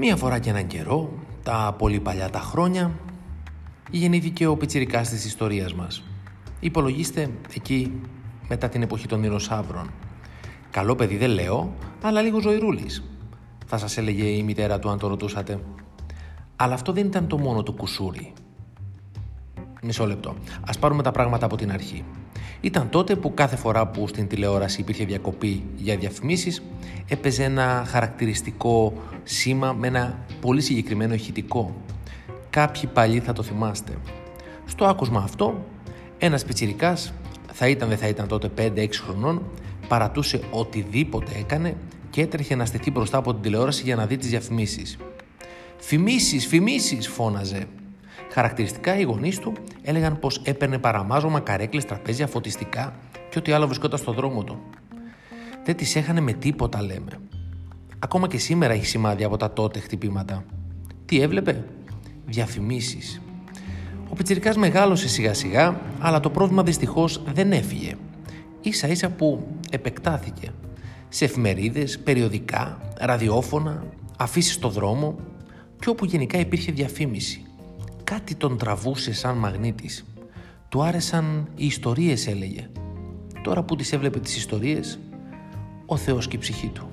[0.00, 2.90] Μία φορά και έναν καιρό, τα πολύ παλιά τα χρόνια,
[3.90, 6.02] γεννήθηκε ο πιτσιρικάς της ιστορίας μας.
[6.60, 8.00] Υπολογίστε εκεί
[8.48, 9.90] μετά την εποχή των δεινοσαύρων.
[10.70, 11.72] Καλό παιδί δεν λέω,
[12.02, 13.04] αλλά λίγο ζωηρούλης.
[13.66, 15.60] Θα σας έλεγε η μητέρα του αν το ρωτούσατε.
[16.56, 18.32] Αλλά αυτό δεν ήταν το μόνο του κουσούρι.
[19.82, 20.34] Μισό λεπτό.
[20.66, 22.04] Ας πάρουμε τα πράγματα από την αρχή.
[22.60, 26.62] Ήταν τότε που κάθε φορά που στην τηλεόραση υπήρχε διακοπή για διαφημίσεις
[27.08, 28.92] έπαιζε ένα χαρακτηριστικό
[29.24, 31.74] σήμα με ένα πολύ συγκεκριμένο ηχητικό.
[32.50, 33.92] Κάποιοι παλιοί θα το θυμάστε.
[34.64, 35.66] Στο άκουσμα αυτό,
[36.18, 37.12] ένας πιτσιρικάς,
[37.52, 39.42] θα ήταν δεν θα ήταν τότε 5-6 χρονών,
[39.88, 41.76] παρατούσε οτιδήποτε έκανε
[42.10, 44.98] και έτρεχε να στεθεί μπροστά από την τηλεόραση για να δει τις διαφημίσεις.
[45.76, 47.66] «Φημίσεις, φημίσεις» φώναζε
[48.38, 49.52] Χαρακτηριστικά οι γονείς του
[49.82, 52.94] έλεγαν πως έπαιρνε παραμάζωμα καρέκλες, τραπέζια, φωτιστικά
[53.30, 54.58] και ό,τι άλλο βρισκόταν στο δρόμο του.
[55.64, 57.10] Δεν τις έχανε με τίποτα, λέμε.
[57.98, 60.44] Ακόμα και σήμερα έχει σημάδια από τα τότε χτυπήματα.
[61.04, 61.64] Τι έβλεπε,
[62.26, 63.20] διαφημίσεις.
[64.08, 67.94] Ο Πιτσυρικάς μεγάλωσε σιγά σιγά, αλλά το πρόβλημα δυστυχώς δεν έφυγε.
[68.60, 70.48] Ίσα ίσα που επεκτάθηκε
[71.08, 73.84] σε εφημερίδες, περιοδικά, ραδιόφωνα,
[74.18, 75.18] αφήσεις στο δρόμο
[75.78, 77.42] και όπου γενικά υπήρχε διαφήμιση
[78.08, 80.04] κάτι τον τραβούσε σαν μαγνήτης.
[80.68, 82.68] Του άρεσαν οι ιστορίες έλεγε.
[83.42, 84.98] Τώρα που τις έβλεπε τις ιστορίες,
[85.86, 86.88] ο Θεός και η ψυχή του.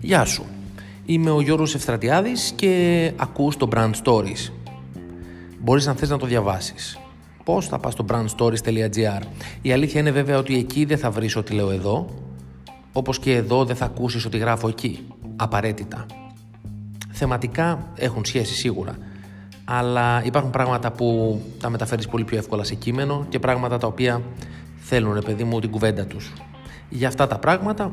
[0.00, 0.44] Γεια σου.
[1.06, 4.52] Είμαι ο Γιώργος Ευστρατιάδης και ακούς το Brand Stories.
[5.60, 6.98] Μπορείς αν θες να το διαβάσεις.
[7.44, 9.22] Πώς θα πας στο brandstories.gr;
[9.62, 12.08] Η αλήθεια είναι βέβαια ότι εκεί δεν θα βρεις ό,τι λέω εδώ,
[12.92, 15.06] όπως και εδώ δεν θα ακούσεις ό,τι γράφω εκεί.
[15.36, 16.06] Απαραίτητα.
[17.10, 18.98] Θεματικά έχουν σχέση σίγουρα.
[19.64, 24.22] Αλλά υπάρχουν πράγματα που τα μεταφέρεις πολύ πιο εύκολα σε κείμενο και πράγματα τα οποία
[24.76, 26.32] θέλουν, παιδί μου, την κουβέντα τους.
[26.88, 27.92] Για αυτά τα πράγματα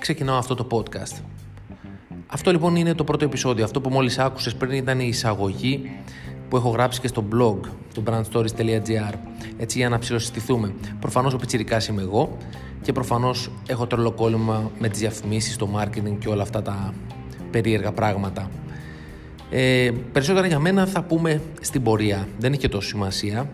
[0.00, 1.22] ξεκινάω αυτό το podcast.
[2.26, 3.64] Αυτό λοιπόν είναι το πρώτο επεισόδιο.
[3.64, 5.90] Αυτό που μόλις άκουσες πριν ήταν η εισαγωγή
[6.50, 9.14] που έχω γράψει και στο blog του brandstories.gr
[9.58, 10.74] έτσι για να ψηλοσυστηθούμε.
[11.00, 12.36] Προφανώς ο πιτσιρικάς είμαι εγώ
[12.82, 16.94] και προφανώς έχω τρελοκόλλημα με τις διαφημίσεις, το marketing και όλα αυτά τα
[17.50, 18.50] περίεργα πράγματα.
[19.50, 22.28] Ε, περισσότερα για μένα θα πούμε στην πορεία.
[22.38, 23.50] Δεν έχει και τόσο σημασία.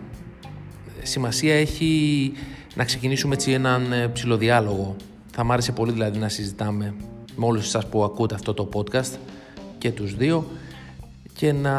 [1.01, 2.31] Σημασία έχει
[2.75, 4.95] να ξεκινήσουμε έτσι έναν ε, ψηλοδιάλογο.
[5.31, 6.93] Θα μ' άρεσε πολύ δηλαδή να συζητάμε
[7.35, 9.17] με όλους εσάς που ακούτε αυτό το podcast
[9.77, 10.45] και τους δύο
[11.37, 11.75] και να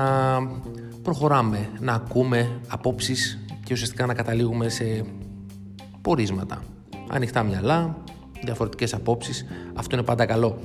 [1.02, 5.04] προχωράμε να ακούμε απόψεις και ουσιαστικά να καταλήγουμε σε
[6.02, 6.62] πορίσματα.
[7.08, 8.02] Ανοιχτά μυαλά,
[8.44, 10.58] διαφορετικές απόψεις, αυτό είναι πάντα καλό.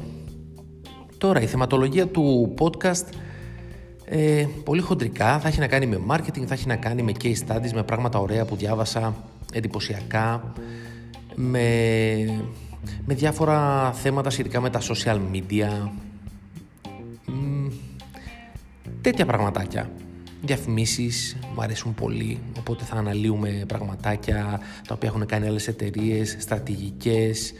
[1.17, 3.05] Τώρα η θεματολογία του podcast
[4.05, 7.47] ε, πολύ χοντρικά θα έχει να κάνει με marketing, θα έχει να κάνει με case
[7.47, 9.15] studies, με πράγματα ωραία που διάβασα,
[9.53, 10.53] εντυπωσιακά,
[11.35, 11.67] με,
[13.05, 15.89] με διάφορα θέματα σχετικά με τα social media,
[19.03, 19.91] τέτοια πραγματάκια.
[20.41, 27.53] Διαφημίσεις μου αρέσουν πολύ οπότε θα αναλύουμε πραγματάκια τα οποία έχουν κάνει άλλες εταιρείες, στρατηγικές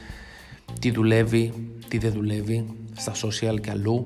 [0.80, 1.54] τι δουλεύει,
[1.88, 4.06] τι δεν δουλεύει στα social και αλλού.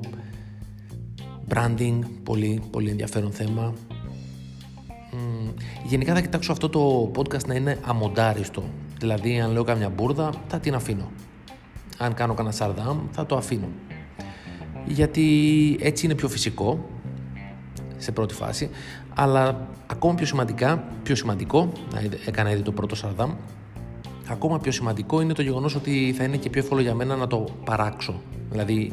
[1.54, 3.74] Branding, πολύ, πολύ ενδιαφέρον θέμα.
[5.86, 8.64] Γενικά θα κοιτάξω αυτό το podcast να είναι αμοντάριστο.
[9.00, 11.12] Δηλαδή αν λέω καμιά μπουρδα θα την αφήνω.
[11.98, 13.70] Αν κάνω κανένα σαρδάμ θα το αφήνω.
[14.86, 15.26] Γιατί
[15.82, 16.90] έτσι είναι πιο φυσικό
[17.98, 18.70] σε πρώτη φάση.
[19.16, 21.72] Αλλά ακόμα πιο σημαντικά, πιο σημαντικό,
[22.26, 23.32] έκανα ήδη το πρώτο Σαρδάμ,
[24.30, 27.28] ακόμα πιο σημαντικό είναι το γεγονός ότι θα είναι και πιο εύκολο για μένα να
[27.28, 28.22] το παράξω.
[28.52, 28.92] Δηλαδή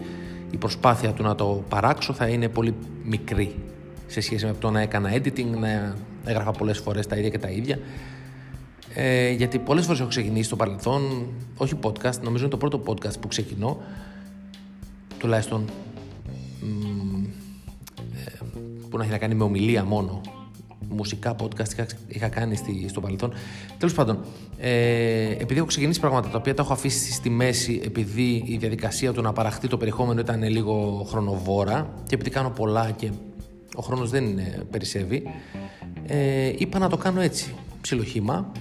[0.51, 3.55] η προσπάθεια του να το παράξω θα είναι πολύ μικρή
[4.07, 5.95] σε σχέση με το να έκανα editing, να
[6.25, 7.79] έγραφα πολλές φορές τα ίδια και τα ίδια.
[8.95, 11.27] Ε, γιατί πολλές φορές έχω ξεκινήσει στο παρελθόν,
[11.57, 13.79] όχι podcast, νομίζω είναι το πρώτο podcast που ξεκινώ,
[15.19, 15.65] τουλάχιστον
[18.95, 20.21] που να έχει να κάνει με ομιλία μόνο.
[20.89, 23.33] Μουσικά podcast είχα, είχα κάνει στη, στο παρελθόν.
[23.79, 24.19] Τέλος πάντων,
[24.59, 29.13] ε, επειδή έχω ξεκινήσει πράγματα τα οποία τα έχω αφήσει στη μέση, επειδή η διαδικασία
[29.13, 33.11] του να παραχθεί το περιεχόμενο ήταν λίγο χρονοβόρα και επειδή κάνω πολλά και
[33.75, 35.23] ο χρόνος δεν είναι, περισσεύει,
[36.07, 37.55] ε, είπα να το κάνω έτσι.
[37.81, 38.53] Ψιλοχήμα,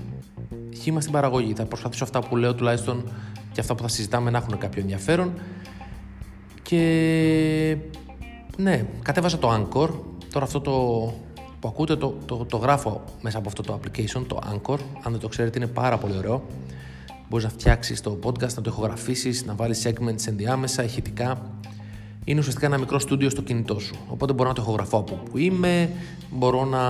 [0.82, 1.54] χήμα στην παραγωγή.
[1.54, 3.04] Θα προσπαθήσω αυτά που λέω τουλάχιστον
[3.52, 5.34] και αυτά που θα συζητάμε να έχουν κάποιο ενδιαφέρον.
[6.62, 7.78] Και
[8.58, 9.90] ναι, κατέβασα το Anchor
[10.34, 10.72] Τώρα αυτό το
[11.60, 14.78] που ακούτε το, το, το γράφω μέσα από αυτό το application, το Anchor.
[15.04, 16.46] Αν δεν το ξέρετε είναι πάρα πολύ ωραίο.
[17.30, 21.42] Μπορείς να φτιάξεις το podcast, να το ηχογραφήσεις, να βάλεις segments ενδιάμεσα, ηχητικά.
[22.24, 23.96] είναι ουσιαστικά ένα μικρό στούντιο στο κινητό σου.
[24.08, 25.90] Οπότε μπορώ να το ηχογραφώ από που είμαι,
[26.32, 26.82] μπορώ να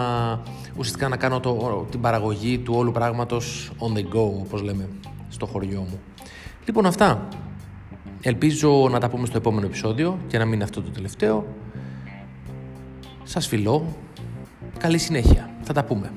[0.77, 4.89] ουσιαστικά να κάνω το, την παραγωγή του όλου πράγματος on the go, όπως λέμε,
[5.29, 5.99] στο χωριό μου.
[6.65, 7.27] Λοιπόν αυτά.
[8.21, 11.45] Ελπίζω να τα πούμε στο επόμενο επεισόδιο και να μην είναι αυτό το τελευταίο.
[13.23, 13.95] Σας φιλώ.
[14.77, 15.49] Καλή συνέχεια.
[15.61, 16.11] Θα τα πούμε.